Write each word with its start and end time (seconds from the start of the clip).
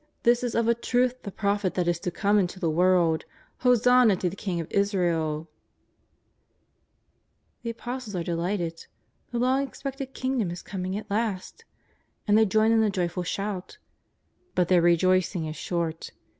This 0.23 0.43
is 0.43 0.55
of 0.55 0.67
a 0.67 0.73
truth 0.73 1.21
the 1.21 1.31
Prophet 1.31 1.75
that 1.75 1.87
is 1.87 1.99
to 1.99 2.09
come 2.09 2.39
into 2.39 2.59
the 2.59 2.71
world! 2.71 3.23
Hosanna 3.59 4.15
to 4.15 4.31
the 4.31 4.35
King 4.35 4.59
of 4.59 4.65
Israel!" 4.71 5.47
The 7.61 7.69
Apostles 7.69 8.15
are 8.15 8.23
delighted. 8.23 8.87
The 9.29 9.37
long 9.37 9.61
expected 9.61 10.15
Kingdom 10.15 10.49
is 10.49 10.63
coming 10.63 10.97
at 10.97 11.11
last! 11.11 11.65
And 12.27 12.35
they 12.35 12.47
join 12.47 12.71
in 12.71 12.81
the 12.81 12.89
joyful 12.89 13.21
shout. 13.21 13.77
But 14.55 14.69
their 14.69 14.81
rejoicing 14.81 15.45
is 15.45 15.55
short. 15.55 16.09